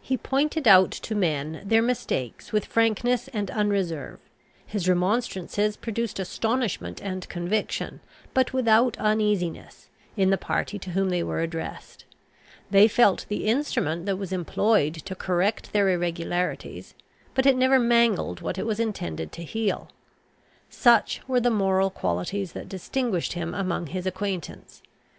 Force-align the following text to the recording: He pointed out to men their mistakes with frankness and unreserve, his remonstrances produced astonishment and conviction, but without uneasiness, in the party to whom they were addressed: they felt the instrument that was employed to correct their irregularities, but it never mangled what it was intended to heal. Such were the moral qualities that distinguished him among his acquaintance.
He 0.00 0.16
pointed 0.16 0.66
out 0.66 0.90
to 0.92 1.14
men 1.14 1.60
their 1.62 1.82
mistakes 1.82 2.52
with 2.52 2.64
frankness 2.64 3.28
and 3.34 3.50
unreserve, 3.50 4.18
his 4.66 4.88
remonstrances 4.88 5.76
produced 5.76 6.18
astonishment 6.18 7.02
and 7.02 7.28
conviction, 7.28 8.00
but 8.32 8.54
without 8.54 8.96
uneasiness, 8.96 9.90
in 10.16 10.30
the 10.30 10.38
party 10.38 10.78
to 10.78 10.90
whom 10.92 11.10
they 11.10 11.22
were 11.22 11.42
addressed: 11.42 12.06
they 12.70 12.88
felt 12.88 13.26
the 13.28 13.44
instrument 13.44 14.06
that 14.06 14.16
was 14.16 14.32
employed 14.32 14.94
to 14.94 15.14
correct 15.14 15.74
their 15.74 15.90
irregularities, 15.90 16.94
but 17.34 17.44
it 17.44 17.54
never 17.54 17.78
mangled 17.78 18.40
what 18.40 18.56
it 18.56 18.64
was 18.64 18.80
intended 18.80 19.32
to 19.32 19.44
heal. 19.44 19.90
Such 20.70 21.20
were 21.28 21.40
the 21.40 21.50
moral 21.50 21.90
qualities 21.90 22.52
that 22.52 22.70
distinguished 22.70 23.34
him 23.34 23.52
among 23.52 23.88
his 23.88 24.06
acquaintance. 24.06 24.80